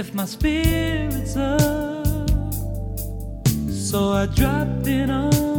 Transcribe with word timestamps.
Lift 0.00 0.14
my 0.14 0.24
spirits 0.24 1.36
up. 1.36 2.30
So 3.68 4.12
I 4.12 4.24
dropped 4.34 4.86
in 4.86 5.10
on 5.10 5.49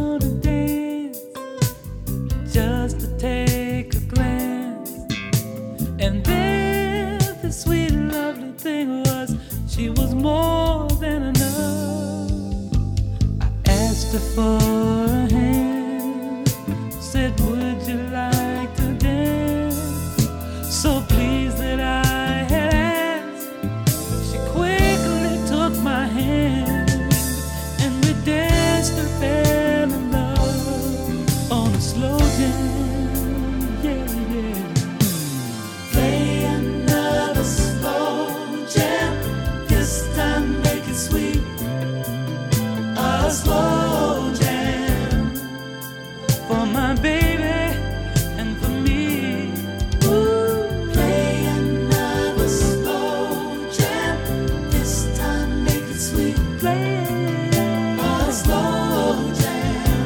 sweet. 56.62 56.70
Play 56.70 58.28
a 58.28 58.32
slow. 58.32 59.32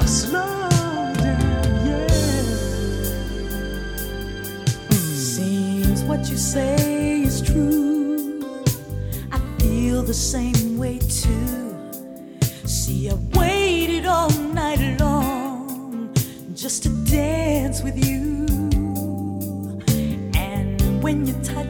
A 0.01 0.09
slow 0.09 0.69
jam, 1.21 1.87
yeah. 1.87 2.09
Seems 4.91 6.03
what 6.05 6.29
you 6.31 6.37
say 6.37 7.23
is 7.23 7.43
true. 7.43 8.43
I 9.33 9.39
feel 9.61 10.03
the 10.03 10.15
same 10.15 10.79
way 10.79 10.99
too. 10.99 11.77
See, 12.65 13.11
I 13.11 13.15
waited 13.35 14.07
all 14.07 14.31
night 14.31 14.99
long 15.01 16.15
just 16.55 16.83
to 16.85 16.89
dance 17.11 17.83
with 17.83 17.97
you. 18.03 18.47
And 20.35 21.03
when 21.03 21.27
you 21.27 21.35
touched 21.43 21.66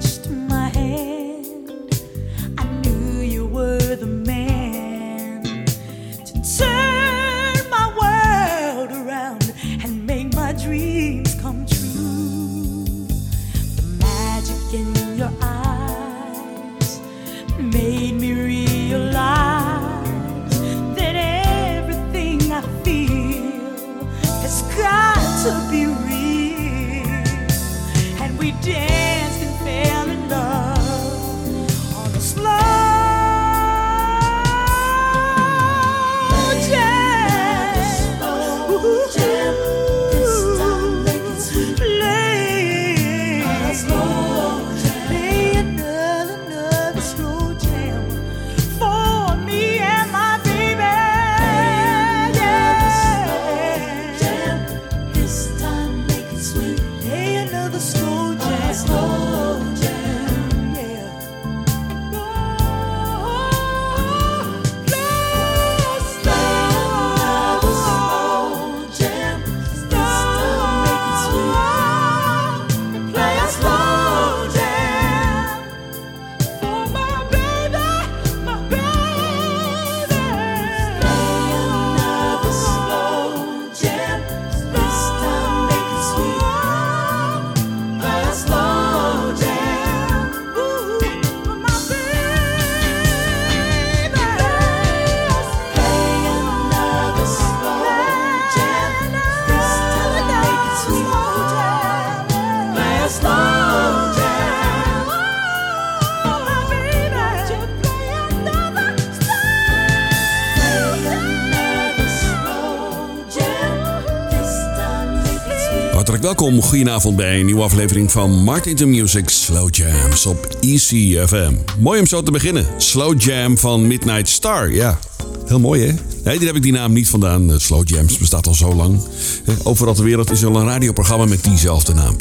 welkom, 116.26 116.62
goedenavond 116.62 117.16
bij 117.16 117.38
een 117.38 117.46
nieuwe 117.46 117.62
aflevering 117.62 118.12
van 118.12 118.30
Martin 118.30 118.76
to 118.76 118.86
Music 118.86 119.28
Slow 119.28 119.74
Jams 119.74 120.26
op 120.26 120.56
ECFM. 120.60 121.54
Mooi 121.78 122.00
om 122.00 122.06
zo 122.06 122.22
te 122.22 122.30
beginnen. 122.30 122.66
Slow 122.76 123.20
Jam 123.20 123.58
van 123.58 123.86
Midnight 123.86 124.28
Star, 124.28 124.72
ja. 124.72 124.98
Heel 125.46 125.60
mooi 125.60 125.86
hè? 125.86 126.15
Nee, 126.26 126.36
daar 126.38 126.46
heb 126.46 126.56
ik 126.56 126.62
die 126.62 126.72
naam 126.72 126.92
niet 126.92 127.08
vandaan. 127.08 127.52
Eh, 127.52 127.58
Slow 127.58 127.88
Jams 127.88 128.18
bestaat 128.18 128.46
al 128.46 128.54
zo 128.54 128.74
lang. 128.74 129.00
Eh, 129.44 129.54
Overal 129.62 129.94
ter 129.94 130.04
wereld 130.04 130.30
is 130.30 130.42
er 130.42 130.48
al 130.48 130.60
een 130.60 130.66
radioprogramma 130.66 131.24
met 131.24 131.44
diezelfde 131.44 131.94
naam. 131.94 132.16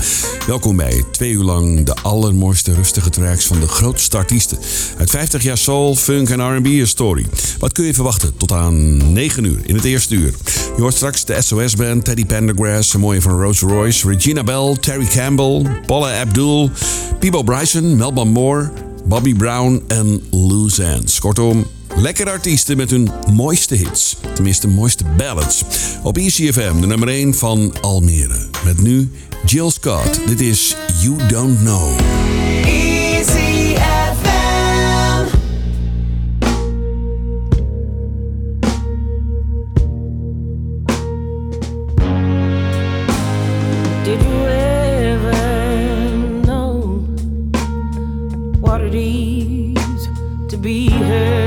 Welkom 0.48 0.76
bij 0.76 1.04
twee 1.12 1.32
uur 1.32 1.44
lang 1.44 1.86
de 1.86 1.96
allermooiste 2.02 2.74
rustige 2.74 3.10
tracks 3.10 3.46
van 3.46 3.60
de 3.60 3.68
grootste 3.68 4.18
artiesten. 4.18 4.58
Uit 4.98 5.10
50 5.10 5.44
jaar 5.44 5.58
soul, 5.58 5.96
funk 5.96 6.30
en 6.30 6.56
R&B 6.56 6.86
story. 6.88 7.26
Wat 7.60 7.72
kun 7.72 7.86
je 7.86 7.94
verwachten 7.94 8.38
tot 8.38 8.52
aan 8.52 9.14
9 9.14 9.44
uur 9.44 9.60
in 9.64 9.76
het 9.76 9.84
eerste 9.84 10.16
uur? 10.16 10.34
Je 10.76 10.82
hoort 10.82 10.96
straks 10.96 11.26
de 11.26 11.42
SOS-band, 11.42 12.06
Teddy 12.06 12.26
Pendergrass, 12.26 12.94
een 12.94 13.00
mooie 13.00 13.22
van 13.22 13.42
Rolls 13.42 13.60
Royce, 13.60 14.08
Regina 14.10 14.44
Bell, 14.44 14.78
Terry 14.80 15.06
Campbell, 15.06 15.62
Paula 15.86 16.20
Abdul, 16.20 16.72
Peebo 17.20 17.44
Bryson, 17.44 17.96
Melba 17.96 18.24
Moore, 18.24 18.72
Bobby 19.06 19.36
Brown 19.36 19.84
en 19.88 20.22
Loose. 20.32 21.00
Kortom, 21.20 21.66
Lekker 21.96 22.30
artiesten 22.30 22.78
met 22.78 22.90
hun 22.90 23.10
mooiste 23.34 23.76
hits. 23.76 24.18
Tenminste, 24.34 24.68
mooiste 24.68 25.04
ballads. 25.18 25.64
Op 26.04 26.18
ECFM, 26.18 26.80
de 26.80 26.88
nummer 26.88 27.08
1 27.08 27.34
van 27.34 27.74
Almere. 27.82 28.48
Met 28.64 28.82
nu 28.82 29.12
Jill 29.46 29.70
Scott. 29.70 30.28
Dit 30.28 30.42
is 30.42 30.76
You 31.02 31.28
Don't 31.28 31.60
Know. 31.60 32.14
be 50.66 50.90
heard. 50.90 51.45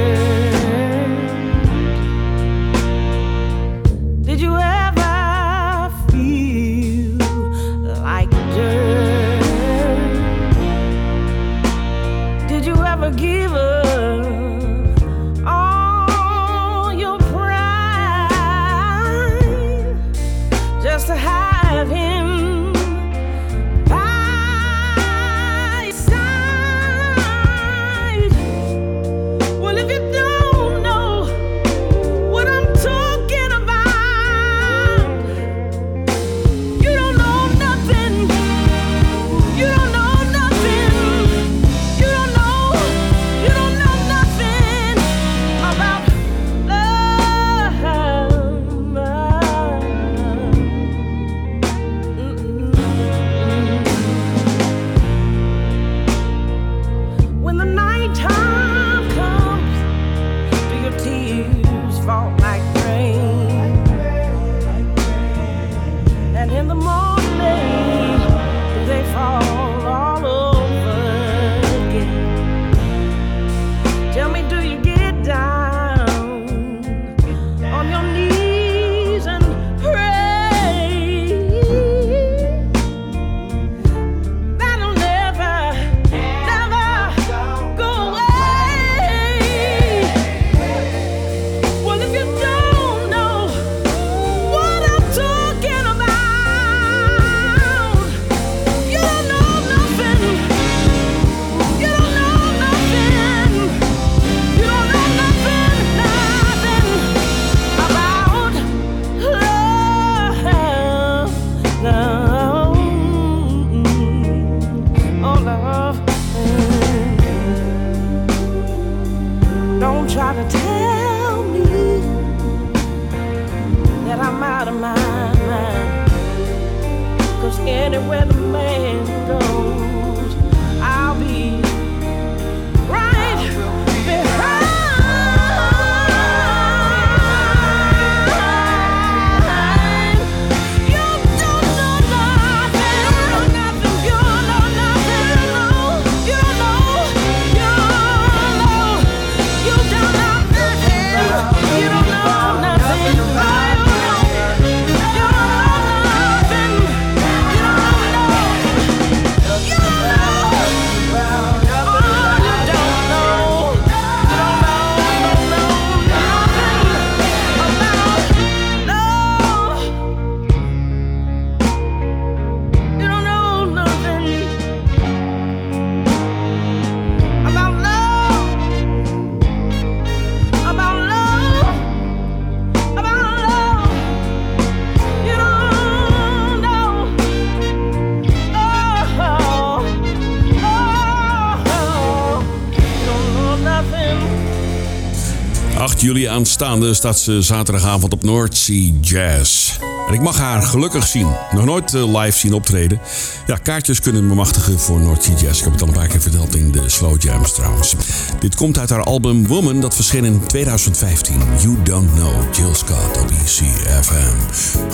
Juli 196.58 196.70
aanstaande 196.70 196.94
staat 196.94 197.18
ze 197.18 197.42
zaterdagavond 197.42 198.12
op 198.12 198.22
North 198.22 198.56
Sea 198.56 198.92
Jazz. 199.00 199.77
En 200.08 200.14
ik 200.14 200.20
mag 200.20 200.38
haar 200.38 200.62
gelukkig 200.62 201.06
zien. 201.06 201.26
Nog 201.52 201.64
nooit 201.64 201.94
eh, 201.94 202.20
live 202.20 202.38
zien 202.38 202.52
optreden. 202.52 203.00
Ja, 203.46 203.56
kaartjes 203.56 204.00
kunnen 204.00 204.28
bemachtigen 204.28 204.78
voor 204.78 205.00
North 205.00 205.22
Sea 205.22 205.34
Jazz. 205.34 205.58
Ik 205.58 205.64
heb 205.64 205.72
het 205.72 205.82
al 205.82 205.88
een 205.88 205.94
paar 205.94 206.06
keer 206.06 206.20
verteld 206.20 206.56
in 206.56 206.72
de 206.72 206.88
Slow 206.88 207.22
Jams 207.22 207.52
trouwens. 207.52 207.94
Dit 208.38 208.54
komt 208.54 208.78
uit 208.78 208.90
haar 208.90 209.02
album 209.02 209.46
Woman, 209.46 209.80
dat 209.80 209.94
verscheen 209.94 210.24
in 210.24 210.46
2015. 210.46 211.40
You 211.60 211.82
Don't 211.82 212.12
Know, 212.12 212.54
Jill 212.54 212.74
Scott 212.74 213.20
op 213.20 213.30
ECFM. 213.30 214.36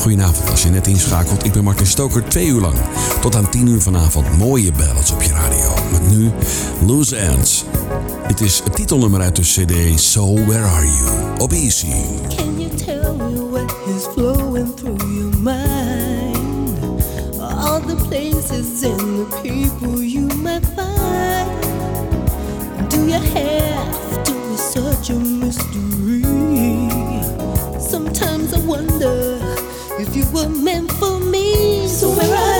Goedenavond 0.00 0.50
als 0.50 0.62
je 0.62 0.68
net 0.68 0.86
inschakelt. 0.86 1.44
Ik 1.44 1.52
ben 1.52 1.64
Martin 1.64 1.86
Stoker, 1.86 2.24
twee 2.24 2.46
uur 2.46 2.60
lang. 2.60 2.76
Tot 3.20 3.36
aan 3.36 3.50
tien 3.50 3.66
uur 3.66 3.80
vanavond 3.80 4.38
mooie 4.38 4.72
ballads 4.72 5.10
op 5.10 5.22
je 5.22 5.32
radio. 5.32 5.74
Met 5.92 6.10
nu 6.10 6.30
Loose 6.86 7.16
Ends. 7.16 7.64
Het 8.26 8.40
is 8.40 8.60
het 8.64 8.74
titelnummer 8.74 9.20
uit 9.20 9.36
de 9.36 9.42
cd 9.42 10.00
So 10.00 10.34
Where 10.34 10.64
Are 10.64 10.86
You 10.86 11.38
op 11.38 11.52
Easy. 11.52 11.92
Places 18.14 18.84
and 18.84 19.18
the 19.18 19.40
people 19.42 20.00
you 20.00 20.28
might 20.38 20.64
find. 20.76 21.50
Do 22.88 23.06
you 23.06 23.18
have 23.18 24.24
to 24.24 24.32
be 24.32 24.56
such 24.56 25.10
a 25.10 25.14
mystery? 25.14 26.22
Sometimes 27.80 28.54
I 28.54 28.60
wonder 28.64 29.40
if 29.98 30.14
you 30.14 30.24
were 30.32 30.48
meant 30.48 30.92
for 30.92 31.18
me. 31.18 31.88
So 31.88 32.10
where 32.10 32.36
are 32.36 32.53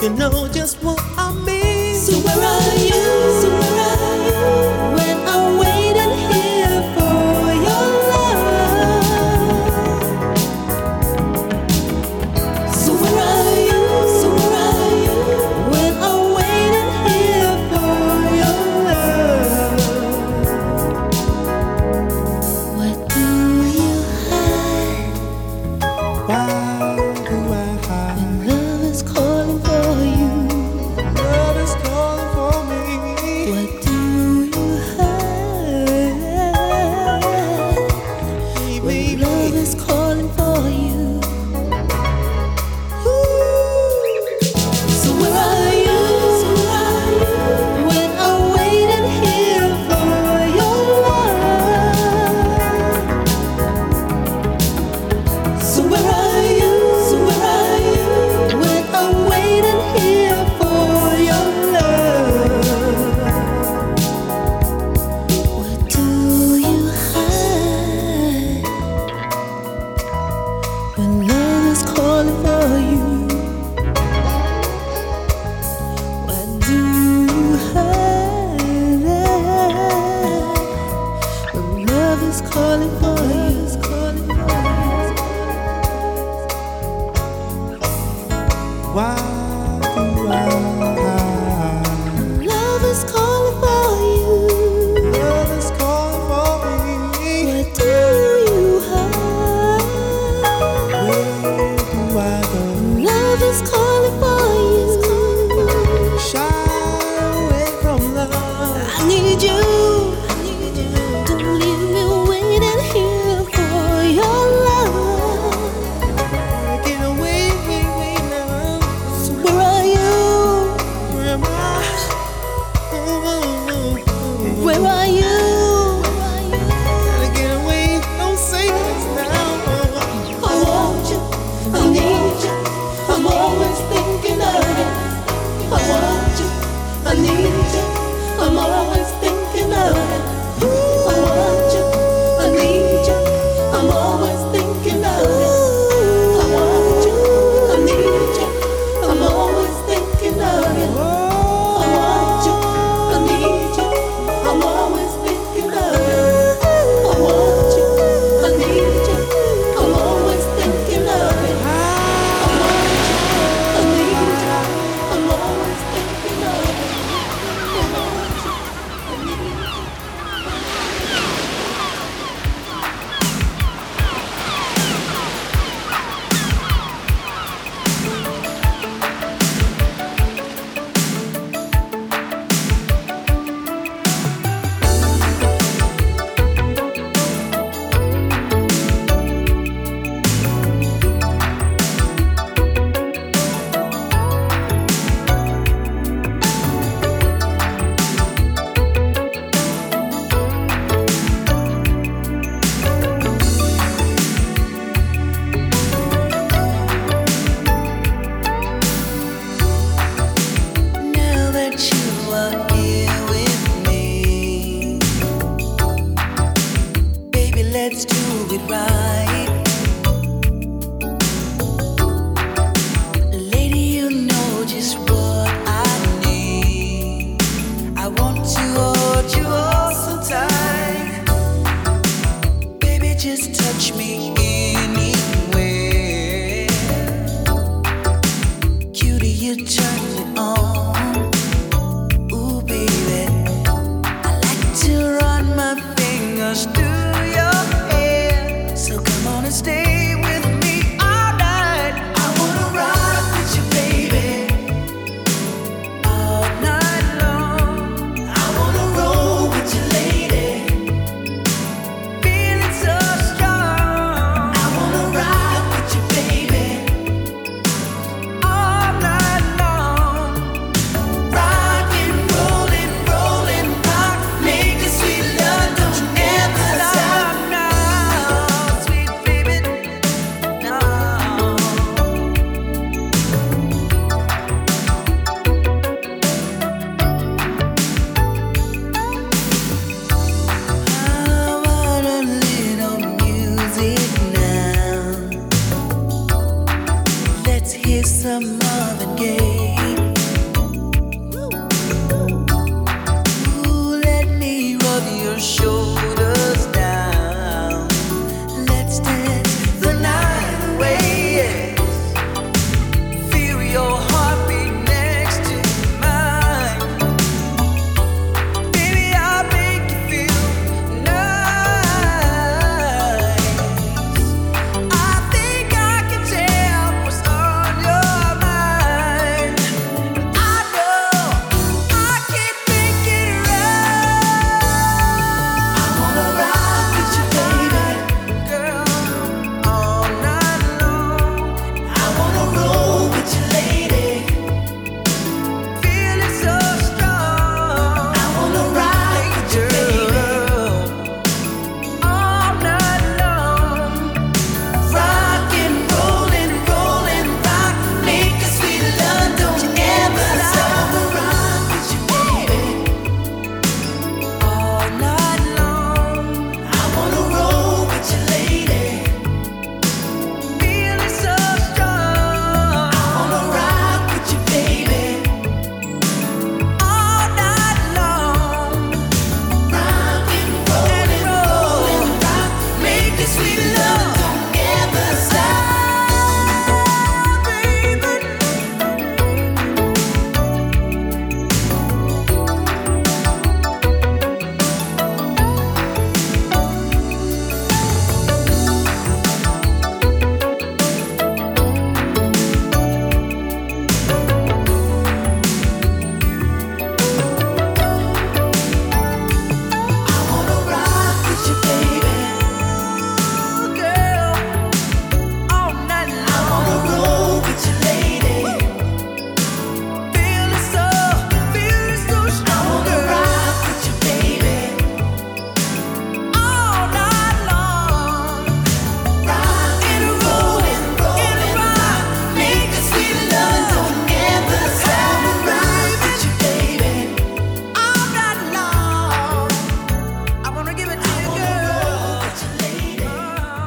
You 0.00 0.10
know 0.10 0.46
just 0.46 0.67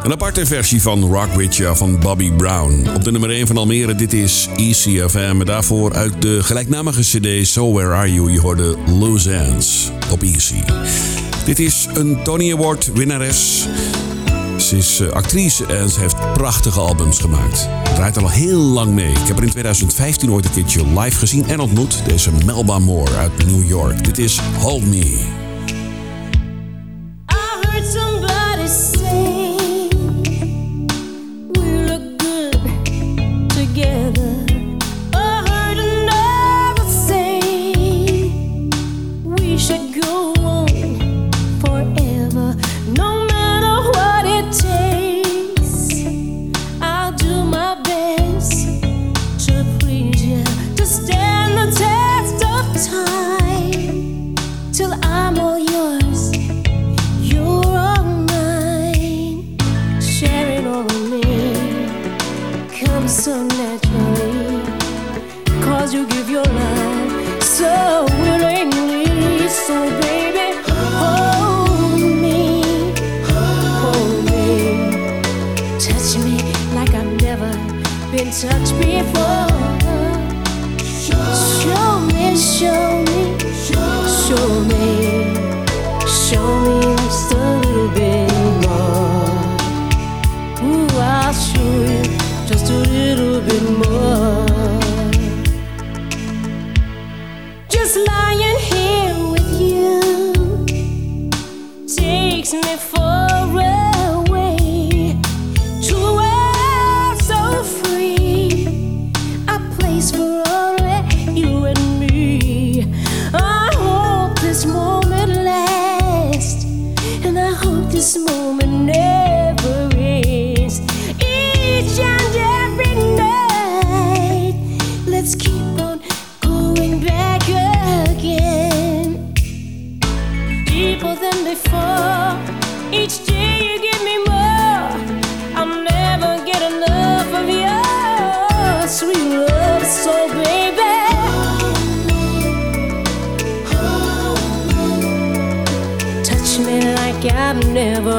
Een 0.03 0.11
aparte 0.11 0.45
versie 0.45 0.81
van 0.81 1.03
Rock 1.03 1.33
With 1.33 1.55
Ya 1.55 1.75
van 1.75 1.99
Bobby 1.99 2.31
Brown. 2.31 2.87
Op 2.95 3.03
de 3.03 3.11
nummer 3.11 3.29
1 3.29 3.47
van 3.47 3.57
Almere, 3.57 3.95
dit 3.95 4.13
is 4.13 4.47
ECFM. 4.55 5.45
Daarvoor 5.45 5.93
uit 5.93 6.21
de 6.21 6.43
gelijknamige 6.43 7.01
cd 7.01 7.47
So 7.47 7.73
Where 7.73 7.93
Are 7.93 8.13
You? 8.13 8.31
Je 8.31 8.39
hoorde 8.39 8.77
Loose 8.99 9.33
Ends 9.33 9.91
op 10.11 10.21
Easy. 10.21 10.61
Dit 11.45 11.59
is 11.59 11.87
een 11.93 12.23
Tony 12.23 12.53
Award 12.53 12.91
winnares. 12.93 13.67
Ze 14.57 14.77
is 14.77 14.99
eh, 14.99 15.09
actrice 15.09 15.65
en 15.65 15.89
ze 15.89 15.99
heeft 15.99 16.33
prachtige 16.33 16.79
albums 16.79 17.19
gemaakt. 17.19 17.69
Draait 17.95 18.17
al 18.17 18.29
heel 18.29 18.59
lang 18.59 18.93
mee. 18.93 19.11
Ik 19.11 19.27
heb 19.27 19.35
haar 19.35 19.45
in 19.45 19.51
2015 19.51 20.31
ooit 20.31 20.45
een 20.45 20.51
keertje 20.51 20.99
live 20.99 21.17
gezien 21.17 21.47
en 21.47 21.59
ontmoet. 21.59 22.01
Deze 22.05 22.31
Melba 22.45 22.79
Moore 22.79 23.15
uit 23.15 23.45
New 23.45 23.67
York. 23.67 24.03
Dit 24.03 24.17
is 24.17 24.39
Hold 24.59 24.85
Me. 24.85 25.40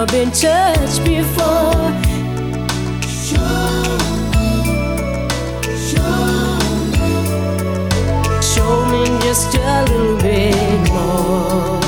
never 0.02 0.12
been 0.12 0.30
touched 0.30 1.04
before. 1.04 1.92
Show 3.26 3.38
me, 4.32 4.48
show 5.90 6.18
me, 6.92 7.10
show 8.42 8.74
me 8.90 9.02
just 9.22 9.54
a 9.54 9.84
little 9.84 10.16
bit 10.18 10.78
more. 10.90 11.80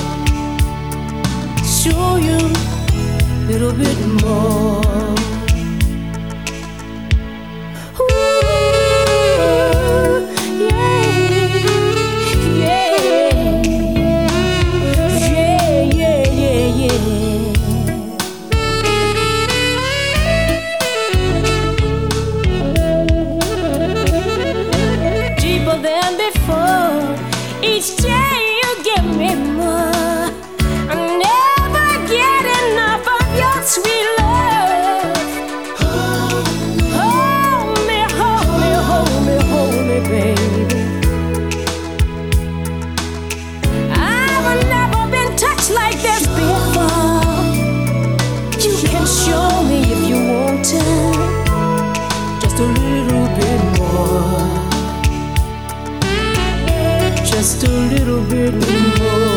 Show 1.64 2.16
you 2.16 2.38
a 2.38 3.46
little 3.48 3.72
bit 3.72 3.98
more. 4.22 4.63
a 57.66 57.88
little 57.94 58.22
bit 58.28 58.52
more. 58.54 59.33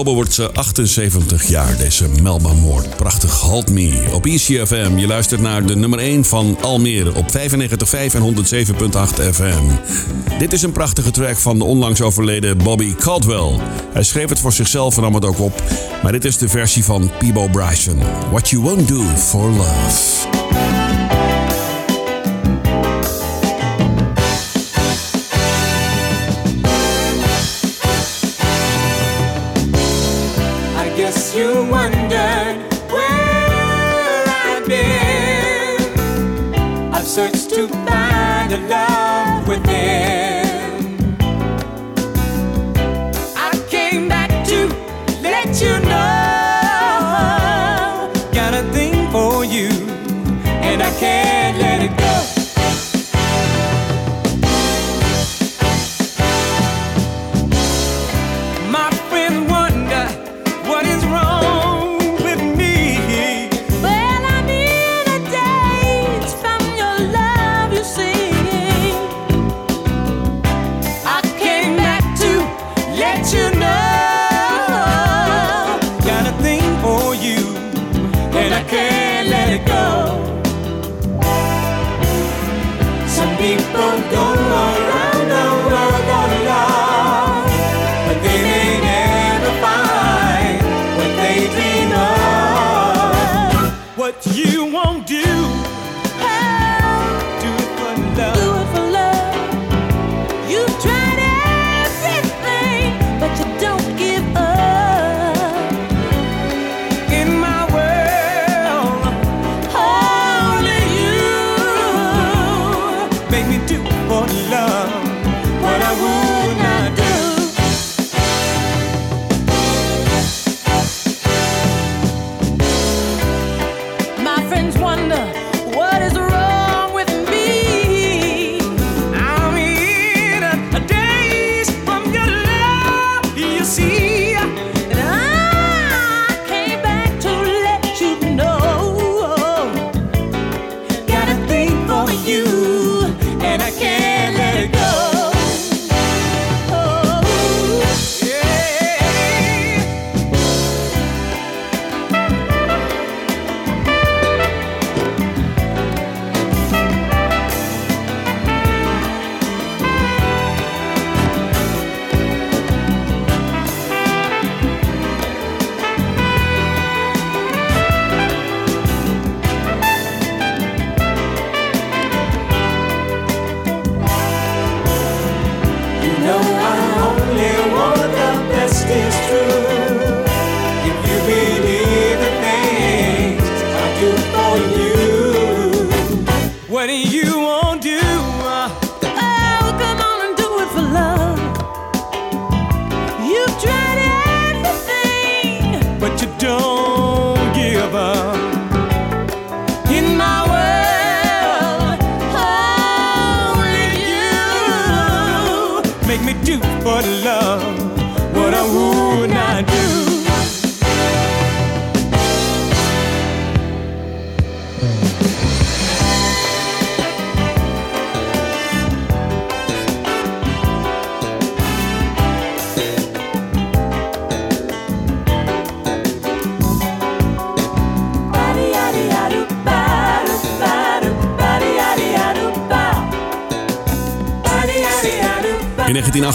Oktober 0.00 0.20
wordt 0.20 0.34
ze 0.34 0.52
78 0.52 1.48
jaar, 1.48 1.76
deze 1.76 2.08
Melba 2.22 2.52
Moord. 2.52 2.96
Prachtig, 2.96 3.40
Halt 3.40 3.70
Me. 3.70 4.08
Op 4.12 4.26
ECFM, 4.26 4.96
je 4.96 5.06
luistert 5.06 5.40
naar 5.40 5.66
de 5.66 5.76
nummer 5.76 5.98
1 5.98 6.24
van 6.24 6.56
Almere 6.60 7.14
op 7.14 7.26
95.5 7.30 8.14
en 8.14 8.34
107.8 8.34 9.32
FM. 9.32 9.62
Dit 10.38 10.52
is 10.52 10.62
een 10.62 10.72
prachtige 10.72 11.10
track 11.10 11.36
van 11.36 11.58
de 11.58 11.64
onlangs 11.64 12.00
overleden 12.00 12.58
Bobby 12.58 12.94
Caldwell. 12.94 13.58
Hij 13.92 14.02
schreef 14.02 14.28
het 14.28 14.38
voor 14.38 14.52
zichzelf 14.52 14.96
en 14.96 15.02
nam 15.02 15.14
het 15.14 15.24
ook 15.24 15.40
op. 15.40 15.62
Maar 16.02 16.12
dit 16.12 16.24
is 16.24 16.38
de 16.38 16.48
versie 16.48 16.84
van 16.84 17.10
Peebo 17.18 17.48
Bryson. 17.48 17.98
What 18.30 18.48
You 18.48 18.62
Won't 18.62 18.88
Do 18.88 19.02
For 19.16 19.50
Love. 19.50 20.39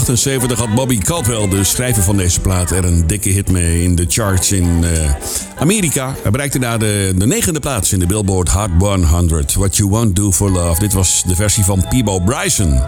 1978 0.06 0.58
had 0.58 0.74
Bobby 0.74 0.98
Caldwell, 0.98 1.48
de 1.48 1.64
schrijver 1.64 2.02
van 2.02 2.16
deze 2.16 2.40
plaat, 2.40 2.70
er 2.70 2.84
een 2.84 3.06
dikke 3.06 3.28
hit 3.28 3.50
mee 3.50 3.82
in 3.82 3.94
de 3.94 4.04
charts 4.08 4.52
in 4.52 4.84
eh, 4.84 5.10
Amerika. 5.58 6.14
Hij 6.22 6.30
bereikte 6.30 6.58
daar 6.58 6.78
de, 6.78 7.12
de 7.16 7.26
negende 7.26 7.60
plaats 7.60 7.92
in 7.92 7.98
de 7.98 8.06
Billboard 8.06 8.48
Hot 8.48 8.70
100. 9.04 9.54
What 9.54 9.76
You 9.76 9.88
Won't 9.88 10.16
Do 10.16 10.32
For 10.32 10.50
Love. 10.50 10.80
Dit 10.80 10.92
was 10.92 11.22
de 11.26 11.34
versie 11.34 11.64
van 11.64 11.84
Peebo 11.88 12.18
Bryson. 12.18 12.80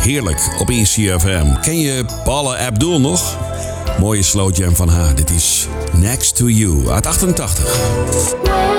Heerlijk 0.00 0.56
op 0.58 0.70
ECFM. 0.70 1.60
Ken 1.60 1.78
je 1.78 2.04
Paula 2.24 2.66
Abdul 2.66 3.00
nog? 3.00 3.38
Mooie 4.00 4.22
slow 4.22 4.56
jam 4.56 4.74
van 4.76 4.88
haar. 4.88 5.14
Dit 5.14 5.30
is 5.30 5.66
Next 5.92 6.36
To 6.36 6.48
You 6.48 6.88
uit 6.90 7.06
88. 7.06 8.73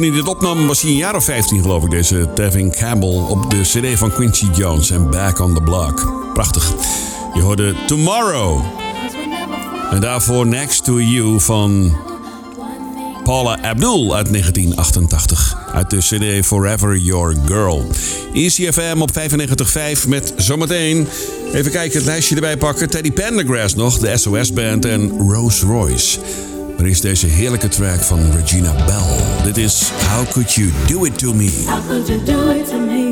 toen 0.00 0.08
hij 0.08 0.18
dit 0.18 0.28
opnam 0.28 0.66
was 0.66 0.82
hij 0.82 0.90
een 0.90 0.96
jaar 0.96 1.14
of 1.14 1.24
15 1.24 1.62
geloof 1.62 1.84
ik. 1.84 1.90
Deze 1.90 2.28
Tevin 2.34 2.70
Campbell 2.70 3.18
op 3.28 3.50
de 3.50 3.60
cd 3.60 3.98
van 3.98 4.12
Quincy 4.12 4.46
Jones 4.52 4.90
en 4.90 5.10
Back 5.10 5.38
on 5.38 5.54
the 5.54 5.60
Block. 5.60 6.12
Prachtig. 6.32 6.72
Je 7.34 7.40
hoorde 7.40 7.74
Tomorrow. 7.86 8.64
En 9.90 10.00
daarvoor 10.00 10.46
Next 10.46 10.84
to 10.84 11.00
You 11.00 11.40
van 11.40 11.96
Paula 13.24 13.62
Abdul 13.62 14.14
uit 14.16 14.28
1988. 14.30 15.56
Uit 15.72 15.90
de 15.90 15.98
cd 15.98 16.46
Forever 16.46 16.96
Your 16.96 17.36
Girl. 17.46 17.86
ECFM 18.32 19.00
op 19.00 19.10
95.5 20.02 20.08
met 20.08 20.32
zometeen... 20.36 21.08
Even 21.52 21.70
kijken, 21.70 21.98
het 21.98 22.06
lijstje 22.06 22.34
erbij 22.34 22.56
pakken. 22.56 22.90
Teddy 22.90 23.12
Pendergrass 23.12 23.74
nog, 23.74 23.98
de 23.98 24.16
SOS-band 24.16 24.84
en 24.84 25.18
Rose 25.18 25.66
Royce 25.66 26.18
maar 26.80 26.88
is 26.88 27.00
deze 27.00 27.26
heerlijke 27.26 27.68
track 27.68 28.00
van 28.00 28.18
Regina 28.32 28.72
Bell. 28.72 29.44
Dit 29.44 29.56
is 29.56 29.90
How 30.08 30.28
Could 30.30 30.52
You 30.52 30.70
Do 30.86 31.04
It 31.04 31.18
To 31.18 31.34
Me. 31.34 31.64
How 31.66 31.86
could 31.86 32.08
you 32.08 32.24
do 32.24 32.50
it 32.50 32.68
to 32.68 32.78
me? 32.78 33.08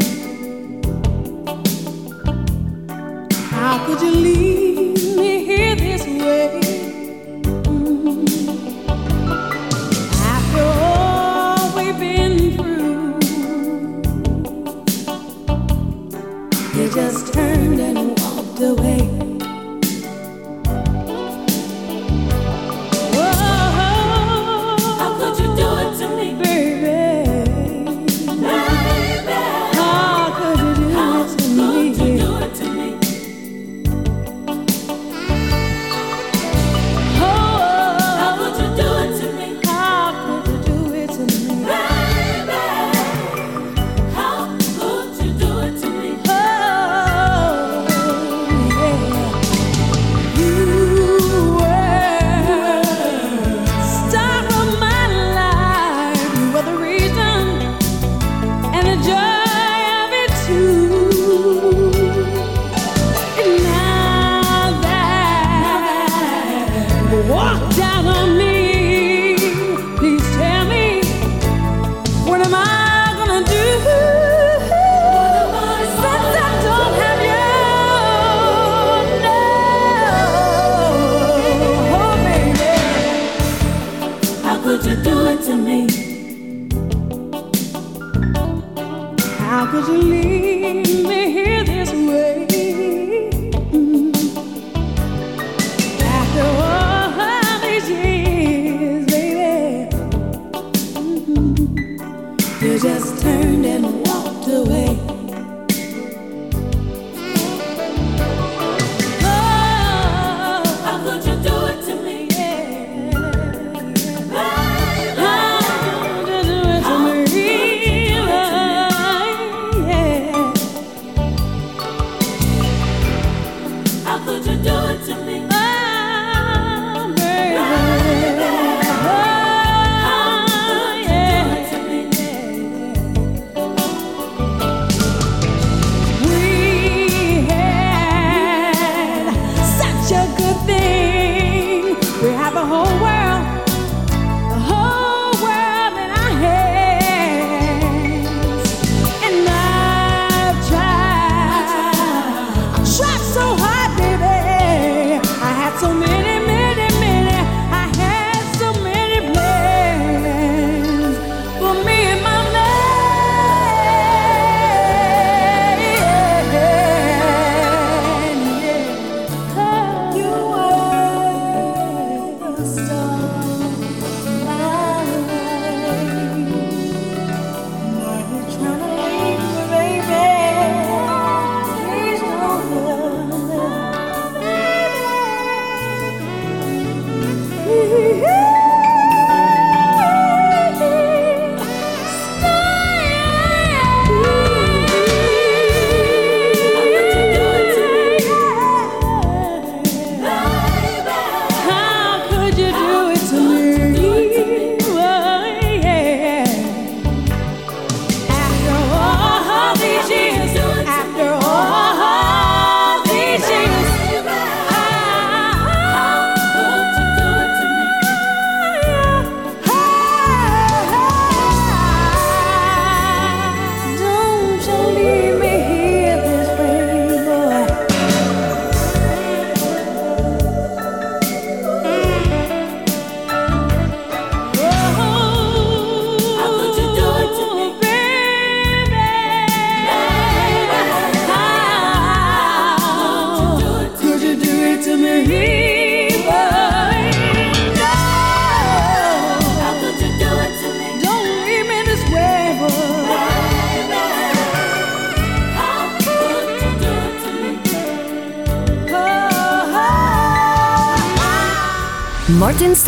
How 3.50 3.84
could 3.84 4.00
you 4.00 4.16
leave? 4.16 4.57
to 85.48 85.56
me. 85.56 85.86
How 89.38 89.66
could 89.70 89.86
you 89.88 90.02
leave 90.02 91.06
me 91.06 91.32
here? 91.32 91.57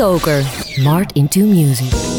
Stoker. 0.01 0.43
Mart 0.79 1.13
into 1.15 1.45
Music. 1.45 2.10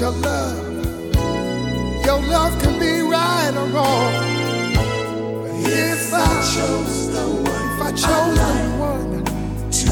Know 0.00 0.10
your 0.10 0.20
love, 0.20 2.04
your 2.04 2.20
love 2.22 2.62
can 2.62 2.78
be 2.78 3.00
right 3.00 3.52
or 3.54 3.66
wrong? 3.66 4.12
But 4.74 5.70
if 5.70 6.12
I 6.12 6.16
chose 6.54 7.12
the 7.12 7.26
one, 7.28 7.46
if 7.46 7.80
I 7.80 7.92
chose 7.92 8.38
the 8.38 8.54
one 8.78 9.24
to 9.70 9.86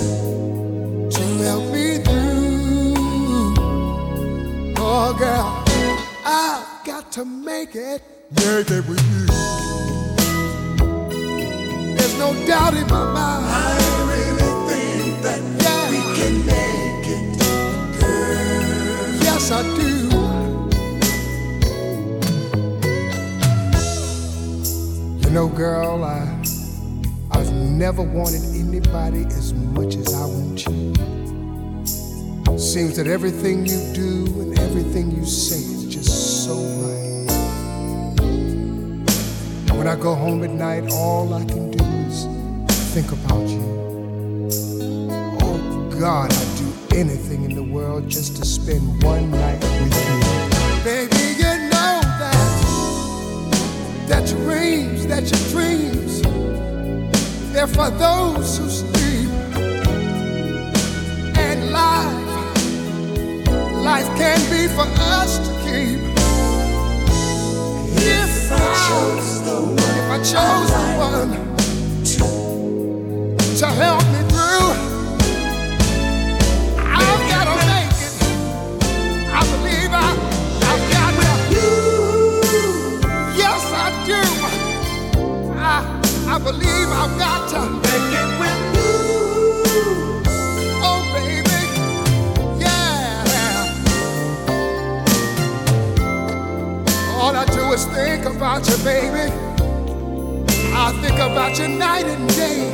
to 1.11 1.22
help 1.44 1.64
me 1.72 1.98
through. 1.98 2.94
Oh, 4.78 5.14
girl, 5.18 5.64
I've 6.24 6.84
got 6.84 7.12
to 7.12 7.24
make 7.24 7.74
it, 7.76 8.03
make 8.30 8.70
it 8.70 8.88
with 8.88 9.03
you. 9.12 9.26
There's 11.94 12.18
no 12.18 12.34
doubt 12.46 12.74
in 12.74 12.86
my 12.88 13.05
mind. 13.12 13.46
I 13.46 13.78
really 14.12 14.50
think 14.68 15.22
that 15.22 15.90
we 15.90 16.00
can 16.16 16.34
make 16.44 17.07
it, 17.07 17.38
girl. 18.00 19.12
Yes, 19.22 19.50
I 19.53 19.62
do. 19.76 19.91
Know, 25.33 25.49
girl, 25.49 26.05
I 26.05 26.28
I've 27.30 27.51
never 27.55 28.03
wanted 28.03 28.45
anybody 28.55 29.24
as 29.24 29.55
much 29.55 29.95
as 29.97 30.12
I 30.12 30.26
want 30.26 30.66
you. 30.66 30.93
Seems 32.59 32.97
that 32.97 33.07
everything 33.07 33.64
you 33.64 33.80
do 33.95 34.26
and 34.43 34.59
everything 34.59 35.11
you 35.11 35.24
say 35.24 35.57
is 35.57 35.87
just 35.87 36.45
so 36.45 36.55
right. 36.55 37.30
When 39.74 39.87
I 39.89 39.97
go 39.97 40.14
home 40.14 40.45
at 40.45 40.51
night, 40.51 40.93
all 40.93 41.33
I 41.33 41.47
can 41.47 41.70
do 41.70 41.83
is 41.83 42.26
think 42.93 43.11
about 43.12 43.49
you. 43.49 44.51
Oh 45.41 45.99
God, 45.99 46.30
I'd 46.30 46.59
do 46.59 46.95
anything 46.95 47.45
in 47.45 47.55
the 47.55 47.62
world 47.62 48.07
just 48.07 48.37
to 48.37 48.45
spend 48.45 49.03
one 49.03 49.30
night 49.30 49.61
with 49.62 50.09
you. 50.09 50.22
That 55.23 55.39
your 55.39 55.45
dreams, 55.51 56.23
they're 57.53 57.66
for 57.66 57.91
those 57.91 58.59
who 58.59 58.68
sleep. 58.68 59.29
And 61.37 61.70
life, 61.70 62.27
life 63.85 64.07
can 64.16 64.39
be 64.51 64.66
for 64.68 64.87
us 65.20 65.39
to 65.39 65.53
keep. 65.64 66.01
If 68.05 68.53
I 68.53 68.57
chose 68.89 69.43
the 69.45 69.57
one, 69.61 69.79
if 69.79 70.11
I 70.11 70.18
chose 70.18 70.70
the 70.70 70.85
one 70.99 71.31
to 73.59 73.66
help 73.66 74.12
I 86.33 86.39
believe 86.39 86.89
I've 86.89 87.18
got 87.18 87.47
to 87.51 87.61
make 87.68 88.12
it 88.20 88.28
with 88.41 88.61
you. 88.74 88.95
Oh, 90.83 91.01
baby, 91.12 91.62
yeah. 92.59 93.20
All 97.20 97.37
I 97.37 97.45
do 97.45 97.72
is 97.74 97.85
think 97.85 98.24
about 98.24 98.66
you, 98.66 98.78
baby. 98.78 99.30
I 100.74 100.91
think 101.03 101.16
about 101.16 101.59
you 101.59 101.68
night 101.68 102.07
and 102.07 102.26
day. 102.30 102.70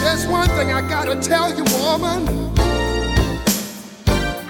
There's 0.00 0.26
one 0.26 0.48
thing 0.56 0.72
I 0.72 0.80
gotta 0.88 1.16
tell 1.20 1.54
you, 1.54 1.64
woman. 1.76 2.26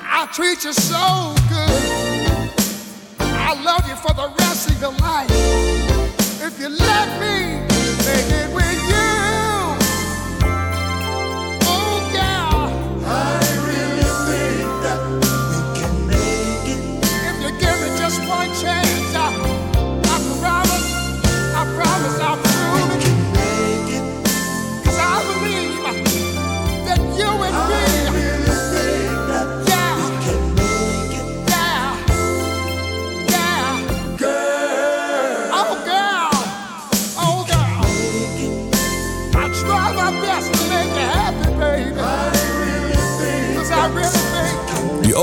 I 0.07 0.29
treat 0.33 0.63
you 0.63 0.73
so 0.73 1.35
good. 1.49 2.51
I 3.19 3.61
love 3.65 3.85
you 3.89 3.97
for 3.97 4.15
the 4.15 4.33
rest 4.39 4.71
of 4.71 4.81
your 4.81 4.93
life. 4.93 5.98
If 6.49 6.59
you 6.59 6.71
let 6.71 7.21
me 7.21 7.61
make 8.07 8.31
it 8.31 8.55
with 8.55 8.89
you. 8.89 9.18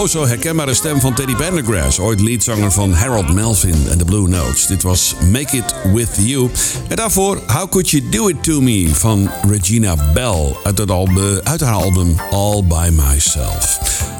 O 0.05 0.07
zo 0.07 0.25
herkenbare 0.25 0.73
stem 0.73 0.99
van 0.99 1.13
Teddy 1.13 1.35
Pendergrass, 1.35 1.99
ooit 1.99 2.21
leadzanger 2.21 2.71
van 2.71 2.93
Harold 2.93 3.33
Melvin 3.33 3.87
en 3.89 3.97
The 3.97 4.05
Blue 4.05 4.27
Notes. 4.27 4.67
Dit 4.67 4.81
was 4.81 5.15
Make 5.31 5.57
It 5.57 5.75
With 5.93 6.09
You. 6.19 6.49
En 6.87 6.95
daarvoor 6.95 7.41
How 7.47 7.69
Could 7.69 7.89
You 7.89 8.09
Do 8.09 8.27
It 8.27 8.43
To 8.43 8.61
Me 8.61 8.89
van 8.93 9.29
Regina 9.49 9.95
Bell 10.13 10.55
uit, 10.63 10.77
het 10.77 10.91
album, 10.91 11.39
uit 11.43 11.61
haar 11.61 11.73
album 11.73 12.15
All 12.31 12.63
By 12.63 12.89
Myself 12.91 13.79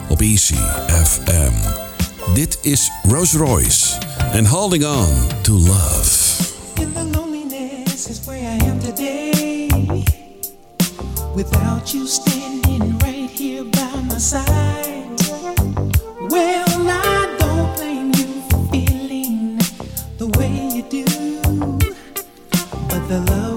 op 0.09 0.21
Easy 0.21 0.55
FM. 1.03 1.53
Dit 2.33 2.57
is 2.61 2.91
Rose 3.03 3.38
Royce 3.38 3.97
en 4.31 4.45
Holding 4.45 4.86
On 4.86 5.07
To 5.41 5.53
Love. 5.53 6.43
In 6.79 6.93
the 6.93 7.17
loneliness 7.17 8.07
is 8.09 8.19
where 8.25 8.41
I 8.41 8.69
am 8.69 8.79
today. 8.79 9.67
Without 11.36 11.91
you 11.91 12.07
standing 12.07 13.05
way 20.46 20.68
you 20.76 20.84
do, 20.84 21.06
but 22.89 23.08
the 23.08 23.20
love. 23.30 23.55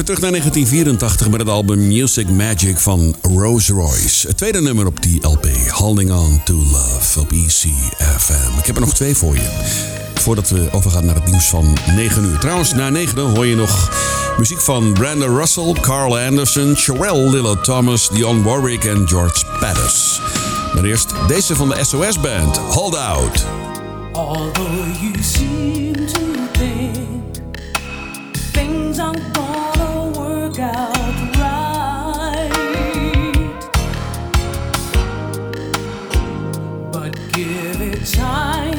Even 0.00 0.14
terug 0.14 0.30
naar 0.30 0.40
1984 0.40 1.30
met 1.30 1.40
het 1.40 1.48
album 1.48 1.86
Music 1.86 2.28
Magic 2.28 2.78
van 2.78 3.14
Rose 3.22 3.72
Royce. 3.72 4.26
Het 4.26 4.36
tweede 4.36 4.60
nummer 4.60 4.86
op 4.86 5.02
die 5.02 5.26
LP, 5.26 5.46
Holding 5.70 6.12
On 6.12 6.40
To 6.44 6.54
Love 6.54 7.20
op 7.20 7.32
ECFM. 7.32 8.58
Ik 8.58 8.66
heb 8.66 8.74
er 8.74 8.80
nog 8.80 8.94
twee 8.94 9.16
voor 9.16 9.34
je. 9.34 9.48
Voordat 10.14 10.48
we 10.48 10.68
overgaan 10.72 11.04
naar 11.04 11.14
het 11.14 11.26
nieuws 11.26 11.48
van 11.48 11.76
9 11.94 12.24
uur. 12.24 12.38
Trouwens, 12.38 12.72
na 12.74 12.90
9 12.90 13.18
uur 13.18 13.24
hoor 13.24 13.46
je 13.46 13.56
nog 13.56 13.90
muziek 14.38 14.60
van 14.60 14.92
Brandon 14.92 15.36
Russell, 15.36 15.72
Carl 15.80 16.18
Anderson, 16.18 16.76
Sherelle 16.76 17.30
Lillo 17.30 17.60
Thomas, 17.60 18.08
Dionne 18.08 18.42
Warwick 18.42 18.84
en 18.84 19.08
George 19.08 19.44
Pattis. 19.60 20.20
Maar 20.74 20.84
eerst 20.84 21.12
deze 21.28 21.54
van 21.54 21.68
de 21.68 21.84
SOS 21.84 22.20
Band, 22.20 22.56
Hold 22.56 22.96
Out. 22.96 23.44
Although 24.12 25.00
you 25.00 25.22
seem 25.22 25.92
to 25.92 26.20
think 26.52 26.96
things 28.52 28.98
aren't 28.98 29.39
outright. 30.60 32.52
But 36.92 37.12
give 37.32 37.80
it 37.80 38.06
time. 38.06 38.69